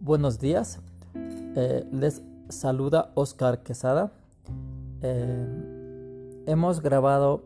[0.00, 0.80] buenos días.
[1.14, 4.10] Eh, les saluda Oscar Quesada.
[5.02, 7.44] Eh, hemos grabado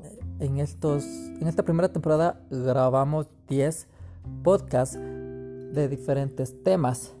[0.00, 3.86] eh, en estos en esta primera temporada grabamos 10
[4.42, 7.12] podcasts de diferentes temas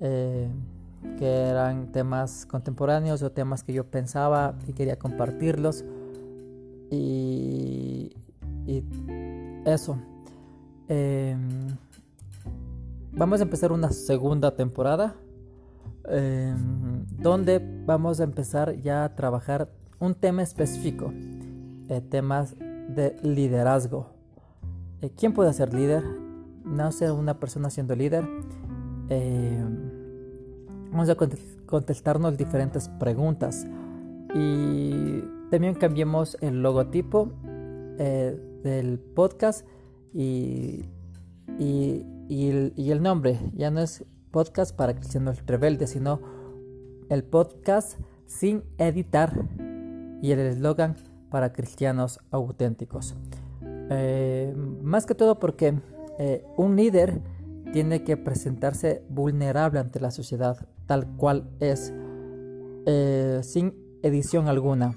[0.00, 5.84] que eran temas contemporáneos o temas que yo pensaba y quería compartirlos
[6.90, 8.12] y,
[8.66, 8.84] y
[9.64, 9.96] eso
[13.12, 15.14] vamos a empezar una segunda temporada
[16.08, 19.68] em, donde vamos a empezar ya a trabajar
[20.00, 21.12] un tema específico,
[21.88, 24.10] eh, temas de liderazgo.
[25.00, 26.02] Eh, ¿Quién puede ser líder?
[26.64, 28.28] No ser una persona siendo líder.
[29.08, 29.90] Em,
[30.90, 31.16] vamos a
[31.66, 33.66] contestarnos diferentes preguntas
[34.34, 37.30] y también cambiemos el logotipo
[37.98, 39.66] eh, del podcast
[40.12, 40.84] y,
[41.58, 42.48] y y
[42.90, 46.20] el, nombre ya no es podcast para cristianos rebeldes, sino
[47.08, 49.32] el podcast sin editar
[50.22, 50.96] y el eslogan
[51.30, 53.14] para cristianos auténticos.
[53.90, 55.74] Eh, más que todo porque
[56.18, 57.20] eh, un líder
[57.72, 61.92] tiene que presentarse vulnerable ante la sociedad tal cual es,
[62.86, 64.96] eh, sin edición alguna.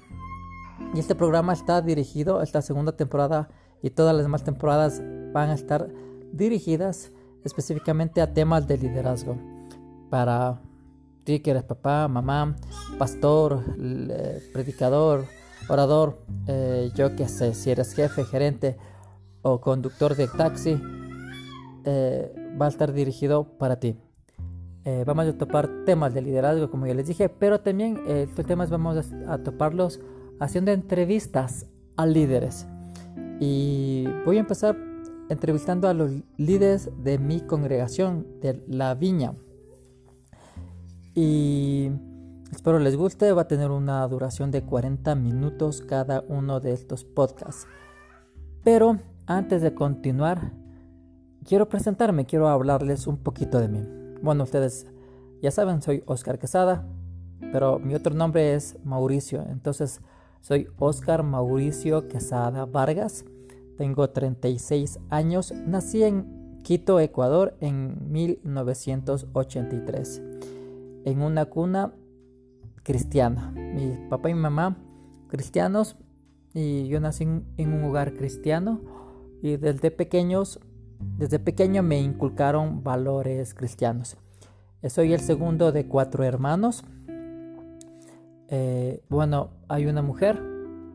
[0.94, 3.48] Y este programa está dirigido, esta segunda temporada
[3.82, 5.02] y todas las demás temporadas
[5.32, 5.88] van a estar
[6.32, 7.12] dirigidas
[7.46, 9.36] específicamente a temas de liderazgo.
[10.10, 10.60] Para
[11.24, 12.56] ti que eres papá, mamá,
[12.98, 13.64] pastor,
[14.52, 15.24] predicador,
[15.68, 18.76] orador, eh, yo qué sé, si eres jefe, gerente
[19.42, 20.80] o conductor de taxi,
[21.84, 23.96] eh, va a estar dirigido para ti.
[24.84, 28.70] Eh, vamos a topar temas de liderazgo, como ya les dije, pero también estos temas
[28.70, 30.00] vamos a toparlos
[30.38, 32.66] haciendo entrevistas a líderes.
[33.40, 34.76] Y voy a empezar
[35.28, 39.34] entrevistando a los líderes de mi congregación de La Viña.
[41.14, 41.90] Y
[42.52, 47.04] espero les guste, va a tener una duración de 40 minutos cada uno de estos
[47.04, 47.66] podcasts.
[48.62, 50.52] Pero antes de continuar,
[51.44, 53.82] quiero presentarme, quiero hablarles un poquito de mí.
[54.22, 54.86] Bueno, ustedes
[55.42, 56.86] ya saben, soy Oscar Quesada,
[57.52, 59.44] pero mi otro nombre es Mauricio.
[59.48, 60.00] Entonces,
[60.40, 63.24] soy Oscar Mauricio Quesada Vargas.
[63.76, 65.52] Tengo 36 años.
[65.52, 70.22] Nací en Quito, Ecuador, en 1983,
[71.04, 71.94] en una cuna
[72.82, 73.52] cristiana.
[73.52, 74.76] Mi papá y mi mamá
[75.28, 75.96] cristianos
[76.54, 78.80] y yo nací en un hogar cristiano
[79.42, 80.58] y desde pequeños,
[81.18, 84.16] desde pequeño me inculcaron valores cristianos.
[84.88, 86.82] Soy el segundo de cuatro hermanos.
[88.48, 90.40] Eh, bueno, hay una mujer,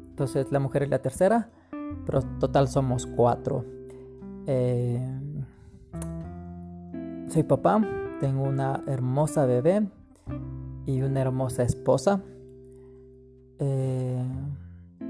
[0.09, 1.49] entonces la mujer es la tercera
[2.06, 3.66] pero total somos cuatro.
[4.47, 5.00] Eh,
[7.29, 7.81] soy papá,
[8.19, 9.88] tengo una hermosa bebé
[10.85, 12.22] y una hermosa esposa.
[13.59, 14.24] Eh,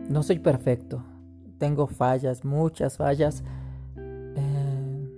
[0.10, 1.04] no soy perfecto,
[1.58, 3.44] tengo fallas, muchas fallas.
[3.96, 5.10] Eh,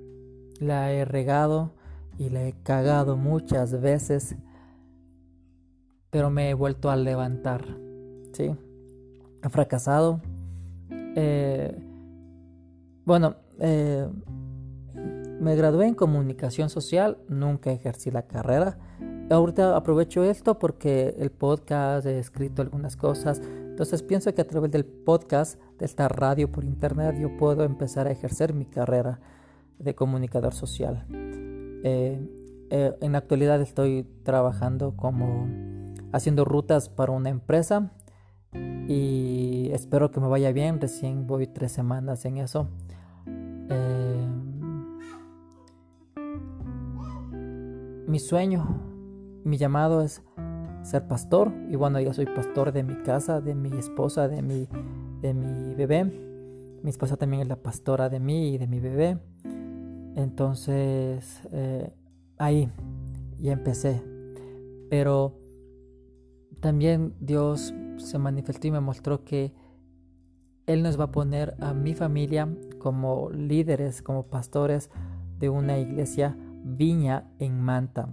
[0.60, 1.72] la he regado
[2.18, 4.36] y la he cagado muchas veces,
[6.10, 7.66] pero me he vuelto a levantar.
[8.34, 8.56] ¿sí?
[9.44, 10.22] He fracasado,
[11.16, 11.76] eh,
[13.06, 14.08] bueno, eh,
[15.40, 18.78] me gradué en comunicación social, nunca ejercí la carrera.
[19.30, 23.42] Ahorita aprovecho esto porque el podcast he escrito algunas cosas.
[23.42, 28.08] Entonces pienso que a través del podcast, de esta radio por internet, yo puedo empezar
[28.08, 29.20] a ejercer mi carrera
[29.80, 31.06] de comunicador social.
[31.10, 32.20] Eh,
[32.70, 35.48] en la actualidad estoy trabajando como
[36.12, 37.92] haciendo rutas para una empresa
[38.88, 40.80] y espero que me vaya bien.
[40.80, 42.68] Recién voy tres semanas en eso.
[43.70, 44.28] Eh,
[48.08, 48.82] mi sueño,
[49.44, 50.22] mi llamado es
[50.84, 51.52] ser pastor.
[51.70, 54.68] Y bueno, yo soy pastor de mi casa, de mi esposa, de mi,
[55.22, 56.04] de mi bebé.
[56.84, 59.18] Mi esposa también es la pastora de mí y de mi bebé.
[60.16, 61.94] Entonces, eh,
[62.38, 62.70] ahí
[63.40, 64.04] ya empecé.
[64.90, 65.40] Pero
[66.60, 69.54] también Dios se manifestó y me mostró que
[70.66, 72.50] Él nos va a poner a mi familia
[72.80, 74.90] como líderes, como pastores
[75.40, 78.10] de una iglesia viña en Manta.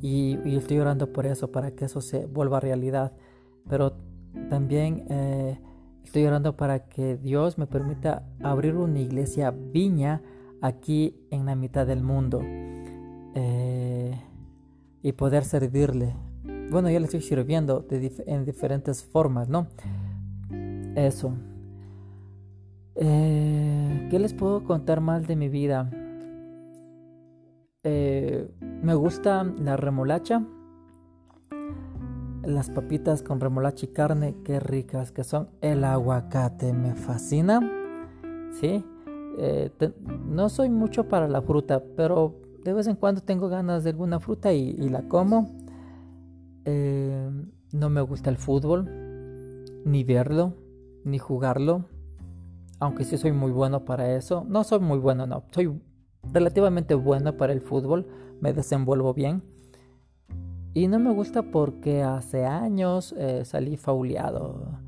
[0.00, 3.12] Y, estoy orando por eso, para que eso se vuelva realidad.
[3.68, 3.94] Pero
[4.50, 5.58] también eh,
[6.04, 10.22] estoy orando para que Dios me permita abrir una iglesia viña
[10.60, 12.40] aquí en la mitad del mundo.
[13.34, 14.20] Eh,
[15.02, 16.14] y poder servirle
[16.70, 19.68] bueno, ya le estoy sirviendo en diferentes formas, ¿no?
[20.94, 21.32] Eso.
[22.94, 25.90] Eh, ¿Qué les puedo contar más de mi vida?
[27.84, 28.48] Eh,
[28.82, 30.42] me gusta la remolacha.
[32.42, 35.48] Las papitas con remolacha y carne, qué ricas que son.
[35.60, 37.60] El aguacate me fascina.
[38.60, 38.84] ¿Sí?
[39.38, 39.70] Eh,
[40.26, 42.34] no soy mucho para la fruta, pero
[42.64, 45.65] de vez en cuando tengo ganas de alguna fruta y, la como.
[46.66, 47.30] Eh,
[47.72, 48.90] no me gusta el fútbol,
[49.84, 50.54] ni verlo,
[51.04, 51.86] ni jugarlo.
[52.80, 54.44] Aunque sí soy muy bueno para eso.
[54.48, 55.44] No soy muy bueno, no.
[55.52, 55.80] Soy
[56.32, 58.06] relativamente bueno para el fútbol.
[58.40, 59.42] Me desenvuelvo bien.
[60.74, 64.80] Y no me gusta porque hace años eh, salí fauleado.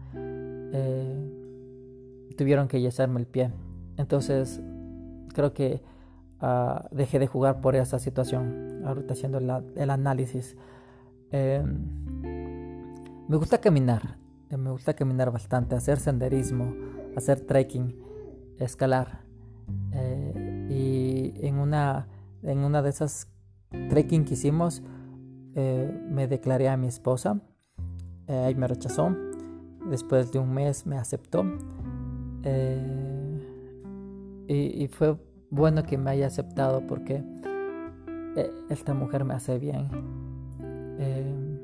[2.37, 3.51] tuvieron que yesarme el pie.
[3.97, 4.61] Entonces,
[5.35, 5.81] creo que
[6.41, 8.83] uh, dejé de jugar por esa situación.
[8.85, 10.57] Ahorita haciendo el análisis.
[11.33, 11.63] Eh,
[13.29, 14.19] me gusta caminar.
[14.51, 16.75] Eh, me gusta caminar bastante, hacer senderismo,
[17.17, 17.95] hacer trekking,
[18.59, 19.21] escalar.
[19.93, 22.09] Eh, y en una,
[22.43, 23.29] en una de esas
[23.91, 24.83] trekking que hicimos,
[25.55, 27.41] me declaré a mi esposa.
[28.29, 29.15] y me rechazó.
[29.91, 31.45] Después de un mes me aceptó.
[34.49, 35.19] Y, fue
[35.51, 37.23] bueno que me haya aceptado porque
[38.35, 39.89] eh, esta mujer me hace bien.
[40.99, 41.59] Em,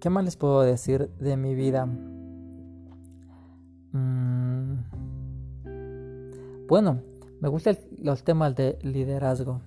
[0.00, 1.86] ¿Qué más les puedo decir de mi vida?
[3.92, 4.74] Mm,
[6.68, 7.00] bueno,
[7.40, 9.60] me gustan los temas de liderazgo.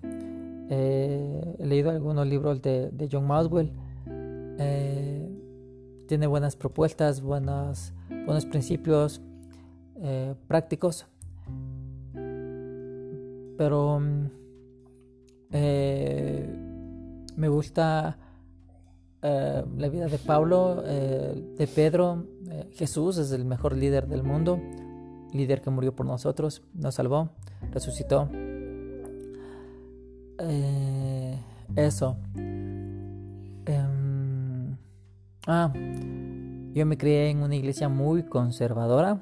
[0.70, 3.72] he leído algunos libros de, John Maswell.
[4.60, 5.30] Eh,
[6.08, 7.94] tiene buenas propuestas, buenas,
[8.26, 9.22] buenos principios
[10.02, 11.08] eh, prácticos
[13.58, 14.30] pero mm,
[15.52, 16.57] eh,
[17.38, 18.18] me gusta
[19.22, 22.26] eh, la vida de Pablo, eh, de Pedro.
[22.74, 24.60] Jesús es el mejor líder del mundo,
[25.34, 27.30] líder que murió por nosotros, nos salvó,
[27.72, 28.30] resucitó.
[31.76, 32.18] eso.
[33.66, 34.78] Em,
[35.46, 35.72] ah,
[36.74, 39.22] yo me crié en una iglesia muy conservadora,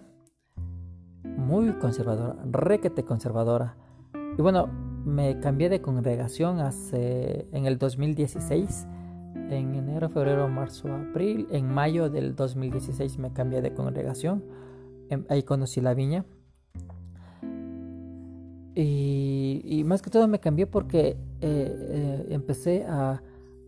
[1.24, 3.76] muy conservadora, requete conservadora.
[4.38, 8.88] Y bueno, me cambié de congregación hace en el 2016.
[9.50, 11.48] En enero, febrero, marzo, abril.
[11.52, 14.44] En mayo del 2016 me cambié de congregación.
[15.10, 16.26] Em, ahí conocí la viña.
[18.78, 23.22] Y, más que todo me cambié porque eh, eh, empecé a,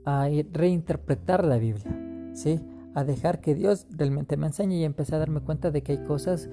[0.03, 1.95] a, reinterpretar la Biblia,
[2.33, 2.59] ¿sí?
[2.93, 6.03] a dejar que Dios realmente me enseñe y empecé a darme cuenta de que hay
[6.03, 6.49] cosas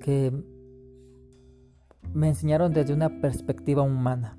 [0.00, 0.32] que
[2.14, 4.38] me enseñaron desde una perspectiva humana.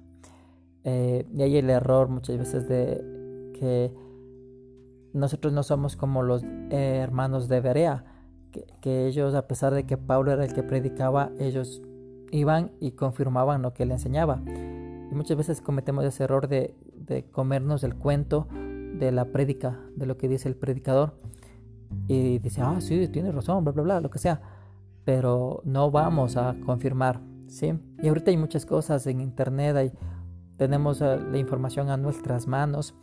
[0.83, 3.93] Eh, y hay el error muchas veces de que
[5.13, 8.05] nosotros no somos como los hermanos de Berea,
[8.81, 11.81] que, ellos, a pesar de que Pablo era el que predicaba, ellos
[12.31, 14.41] iban y confirmaban lo que él enseñaba.
[14.45, 16.75] Y muchas veces cometemos ese error de,
[17.31, 21.13] comernos el cuento de la prédica, de lo que dice el predicador.
[22.07, 24.41] Y dice, ah, sí, tiene razón, bla, bla, bla, lo que sea.
[25.05, 27.73] Pero no vamos a confirmar ¿sí?
[28.01, 29.91] Y ahorita hay muchas cosas en internet, hay,
[30.57, 32.93] tenemos eh, la información a nuestras manos,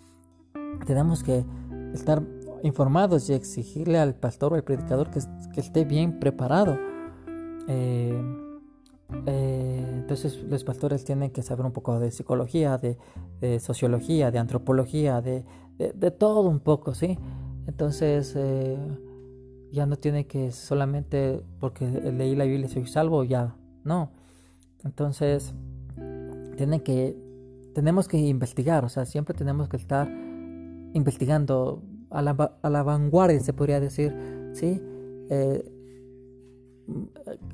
[0.87, 1.45] tenemos que
[1.93, 2.23] estar
[2.63, 5.21] informados y exigirle al pastor o al predicador que,
[5.61, 6.77] esté bien preparado.
[7.69, 8.23] Eh,
[9.27, 12.99] eh, entonces los pastores tienen que saber un poco de psicología, de,
[13.61, 15.45] sociología, de antropología, de,
[16.19, 17.19] todo un poco, ¿sí?
[17.67, 18.35] Entonces
[19.71, 24.11] ya no tiene que solamente porque leí la Biblia soy salvo, ya, no.
[24.85, 25.55] Entonces,
[26.57, 27.17] tienen que,
[27.75, 30.09] tenemos que investigar, o sea, siempre tenemos que estar
[30.93, 34.15] investigando a la, a la vanguardia, se podría decir,
[34.53, 34.81] ¿sí?
[35.31, 35.71] Eh,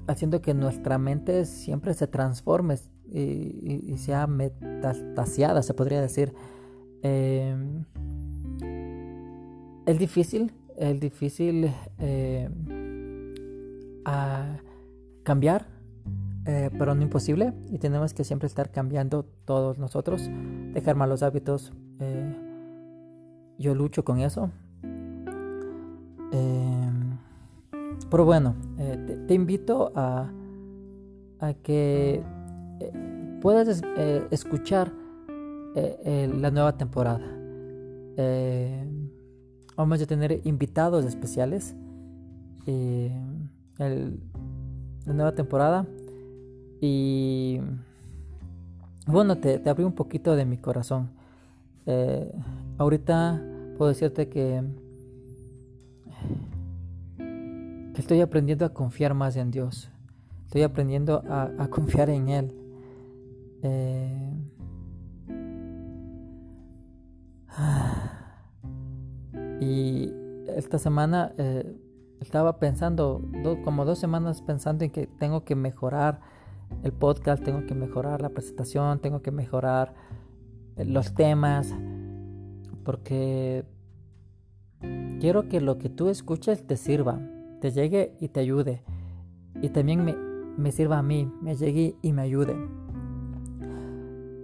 [0.07, 2.77] haciendo que nuestra mente siempre se transforme
[3.13, 6.33] y, sea metastasiada, se podría decir.
[7.03, 7.57] Eh,
[9.87, 12.49] es difícil, es difícil eh,
[14.05, 14.59] a
[15.23, 15.67] cambiar
[16.53, 20.29] eh, pero no imposible y tenemos que siempre estar cambiando todos nosotros,
[20.73, 21.73] dejar malos hábitos.
[22.01, 22.35] Eh,
[23.57, 24.51] yo lucho con eso.
[26.33, 27.17] Em,
[28.11, 30.29] pero bueno, eh, te, invito a,
[31.39, 32.21] a que
[33.41, 33.81] puedas
[34.33, 34.93] escuchar
[35.77, 37.25] la nueva temporada.
[39.77, 41.77] vamos a tener invitados especiales.
[45.07, 45.87] la nueva temporada
[46.81, 47.61] y
[49.07, 51.11] bueno, te, abrí un poquito de mi corazón.
[51.87, 52.33] Eh,
[52.79, 53.43] ahorita
[53.77, 54.63] puedo decirte que,
[57.19, 59.91] que estoy aprendiendo a confiar más en Dios.
[60.47, 62.55] Estoy aprendiendo a, confiar en Él.
[63.63, 64.33] Eh,
[69.61, 70.15] Y
[70.57, 71.77] esta semana eh,
[72.21, 73.23] estaba pensando,
[73.63, 76.21] como dos semanas pensando en que tengo que mejorar
[76.83, 79.95] el podcast, tengo que mejorar la presentación, tengo que mejorar
[80.77, 81.75] eh, los temas,
[82.85, 83.65] porque
[85.21, 87.21] quiero que lo que tú escuches te sirva,
[87.61, 88.83] te llegue y te ayude.
[89.61, 90.05] Y también
[90.57, 92.57] me, sirva a mí, me llegue y me ayude.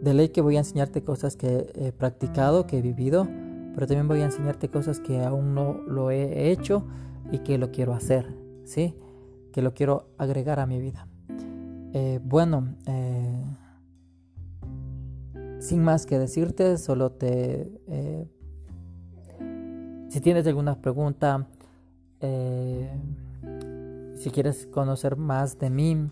[0.02, 3.26] De ley que voy a enseñarte cosas que he practicado, que he vivido,
[3.74, 6.86] pero también voy a enseñarte cosas que aún no lo he hecho
[7.32, 8.94] y que lo quiero hacer, ¿sí?
[9.52, 11.08] Que lo quiero agregar a mi vida.
[11.92, 13.44] Eh, bueno, eh,
[15.60, 17.70] sin más que decirte, solo te...
[17.88, 18.28] Eh,
[20.08, 21.48] si tienes alguna pregunta,
[22.20, 22.86] si
[24.30, 26.10] quieres conocer más de mí,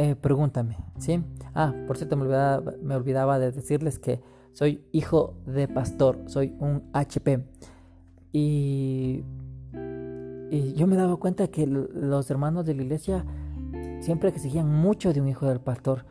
[0.00, 1.24] eh, pregúntame, ¿sí?
[1.54, 4.20] Ah, por cierto, me olvidaba, de decirles que
[4.52, 7.44] soy hijo de pastor, soy un HP.
[8.32, 9.24] Y,
[10.50, 13.24] y yo me daba cuenta que los hermanos de la iglesia
[14.00, 16.06] siempre exigían mucho de un hijo del pastor.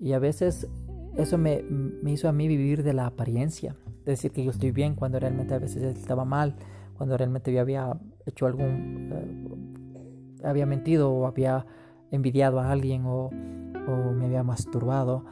[0.00, 0.68] Y a veces
[1.16, 1.64] eso me,
[2.06, 3.76] hizo a mí vivir de la apariencia.
[4.04, 6.56] Decir que yo estoy bien cuando realmente a veces estaba mal,
[6.96, 9.10] cuando realmente yo había hecho algún...
[9.12, 11.64] Eh, había mentido o había
[12.10, 13.30] envidiado a alguien o,
[14.14, 15.24] me había masturbado.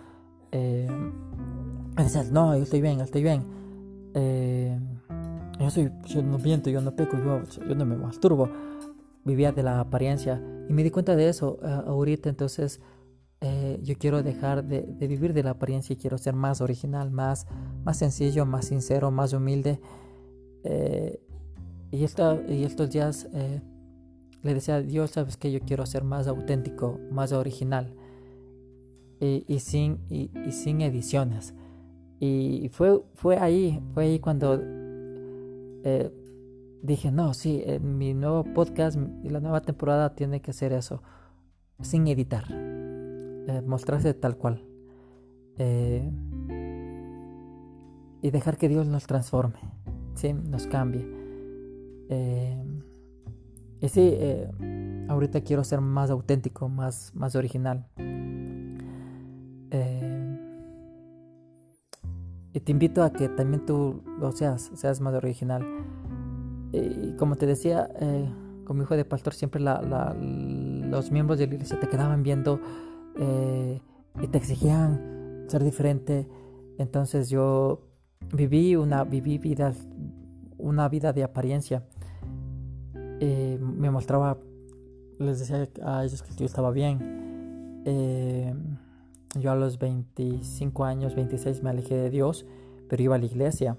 [0.53, 0.89] Eh,
[2.31, 3.45] no, yo estoy bien, estoy bien.
[4.15, 4.79] Eh,
[5.63, 8.49] yo, soy, yo no miento, yo no peco, yo, yo no me masturbo.
[9.25, 12.81] Vivía de la apariencia y me di cuenta de eso eh, ahorita, entonces
[13.41, 17.47] eh, yo quiero dejar de, vivir de la apariencia y quiero ser más original, más,
[17.85, 19.81] más sencillo, más sincero, más humilde.
[21.93, 23.29] y, esto, y estos días
[24.43, 27.95] le decía a Dios, sabes que yo quiero ser más auténtico, más original
[29.21, 31.55] y, sin, y, sin ediciones.
[32.19, 34.61] Y fue, fue ahí, fue ahí cuando
[35.85, 36.11] eh,
[36.83, 41.03] dije, no, sí, mi nuevo podcast y la nueva temporada tiene que ser eso,
[41.81, 44.65] sin editar, eh, mostrarse tal cual.
[45.59, 46.11] Eh,
[48.23, 49.59] y dejar que Dios nos transforme,
[50.15, 50.33] ¿sí?
[50.33, 51.07] nos cambie.
[53.83, 54.49] Y sí, eh,
[55.09, 57.89] ahorita quiero ser más auténtico, más, más original.
[62.65, 65.65] Te invito a que también tú lo seas, seas más original.
[66.73, 68.29] Y como te decía, eh,
[68.65, 72.61] con mi hijo de pastor siempre los miembros de la iglesia te quedaban viendo
[73.17, 76.29] y te exigían ser diferente.
[76.79, 77.83] Entonces yo
[78.35, 79.75] viví una, viví vida,
[80.57, 81.85] una vida de apariencia
[83.25, 84.37] eh, me mostraba,
[85.21, 87.83] les decía a ellos que yo estaba bien.
[87.85, 88.53] Eh,
[89.39, 92.47] yo a los 25 años, 26 me alejé de Dios,
[92.89, 93.79] pero iba a la iglesia.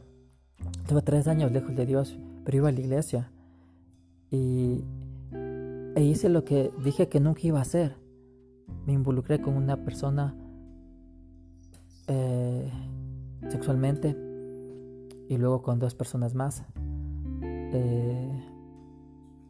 [0.88, 3.32] Tuve tres años lejos de Dios, pero iba a la iglesia.
[4.32, 4.84] Y
[5.96, 7.98] e hice lo que dije que nunca iba a hacer.
[8.88, 10.36] Me involucré con una persona
[12.08, 12.72] eh,
[13.50, 14.18] sexualmente
[15.30, 16.64] y luego con dos personas más.
[17.44, 18.44] Eh,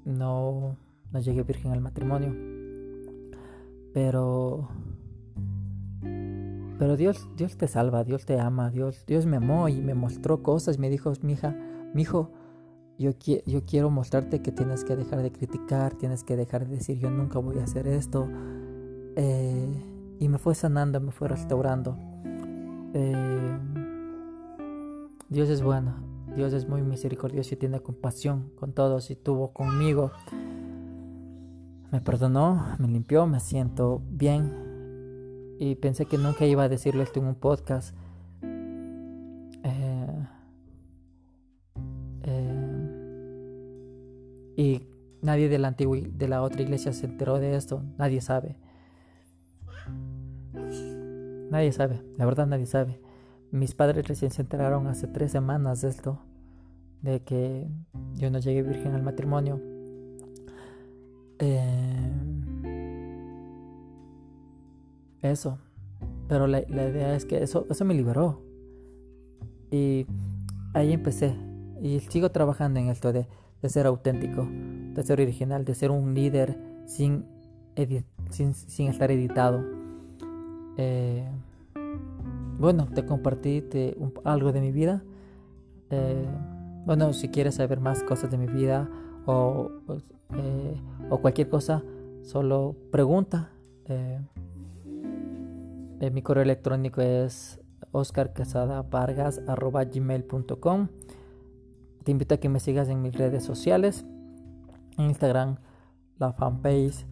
[0.06, 0.76] no,
[1.12, 2.36] no llegué virgen al matrimonio.
[3.94, 4.68] Pero
[6.84, 10.44] pero Dios, Dios te salva, Dios te ama, Dios, Dios me amó y me mostró
[10.44, 11.56] cosas, me dijo, mi hija,
[11.96, 12.32] hijo,
[12.98, 13.12] yo,
[13.46, 17.10] yo quiero mostrarte que tienes que dejar de criticar, tienes que dejar de decir yo
[17.10, 18.28] nunca voy a hacer esto.
[19.16, 19.82] Eh,
[20.20, 21.98] y me fue sanando, me fue restaurando.
[22.94, 23.58] Eh,
[25.30, 25.96] Dios es bueno,
[26.36, 30.12] Dios es muy misericordioso y tiene compasión con todos y tuvo conmigo.
[31.94, 34.73] Me perdonó, me limpió, me siento bien
[35.64, 37.96] y pensé que nunca iba a decirle esto en un podcast.
[39.64, 40.28] Eh,
[42.24, 42.94] eh,
[44.58, 44.88] y
[45.22, 48.58] nadie de la antigua, de la otra iglesia se enteró de esto, nadie sabe.
[51.50, 53.00] Nadie sabe, la verdad nadie sabe.
[53.52, 56.20] Mis padres recién se enteraron hace tres semanas de esto,
[57.02, 57.70] de que
[58.16, 59.62] yo no llegué virgen al matrimonio.
[61.40, 61.73] Eh,
[65.24, 65.58] eso,
[66.28, 68.42] pero la, idea es que eso, eso me liberó.
[69.72, 70.06] Y
[70.74, 71.36] ahí empecé.
[71.82, 73.28] Y sigo trabajando en esto de,
[73.64, 74.48] ser auténtico,
[74.94, 77.26] de ser original, de ser un líder sin,
[78.30, 79.64] sin, estar editado.
[80.78, 81.26] Eh,
[82.60, 83.64] bueno, te compartí
[84.24, 85.04] algo de mi vida.
[85.90, 86.28] Eh,
[86.86, 88.90] bueno, si quieres saber más cosas de mi vida
[89.26, 89.72] o,
[90.36, 90.82] eh,
[91.22, 91.84] cualquier cosa,
[92.24, 93.50] solo pregunta.
[96.00, 97.60] Eh, mi correo electrónico es
[97.92, 100.88] oscarcasadavargas.gmail.com
[102.04, 104.06] Te invito a que me sigas en mis redes sociales,
[104.98, 105.56] Instagram,
[106.18, 107.08] la fanpage,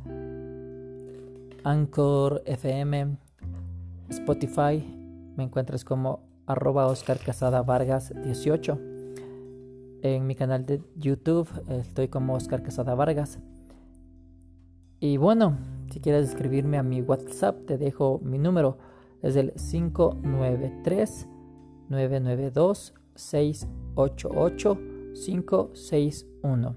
[1.63, 3.17] Anchor FM,
[4.09, 4.83] Spotify,
[5.37, 8.79] me encuentras como arroba Oscar Casada Vargas 18.
[10.03, 13.39] En mi canal de YouTube estoy como Oscar Casada Vargas.
[14.99, 15.57] Y bueno,
[15.91, 18.77] si quieres escribirme a mi WhatsApp, te dejo mi número.
[19.21, 21.27] Es el 593
[21.89, 24.77] 992 688
[25.13, 26.75] 561.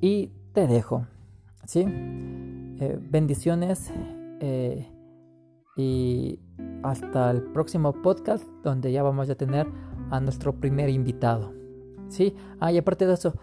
[0.00, 1.06] Y te dejo.
[1.64, 1.86] ¿Sí?
[1.88, 3.90] Eh, bendiciones.
[4.40, 4.86] Eh,
[5.76, 6.38] y
[6.82, 9.66] hasta el próximo podcast donde ya vamos a tener
[10.10, 11.54] a nuestro primer invitado.
[12.08, 12.36] ¿Sí?
[12.60, 13.34] Ah, y aparte de eso,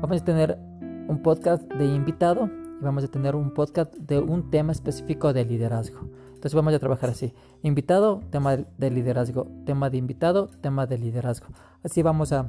[0.00, 0.58] vamos a tener
[1.08, 5.44] un podcast de invitado y vamos a tener un podcast de un tema específico de
[5.44, 6.00] liderazgo.
[6.28, 7.32] Entonces vamos a trabajar así.
[7.62, 9.46] Invitado, tema de liderazgo.
[9.64, 11.46] Tema de invitado, tema de liderazgo.
[11.82, 12.46] Así vamos a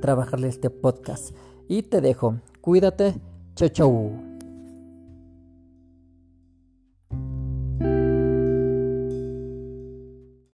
[0.00, 1.34] trabajarle este podcast.
[1.68, 2.36] Y te dejo.
[2.60, 3.14] Cuídate.
[3.54, 4.33] Chau, chau.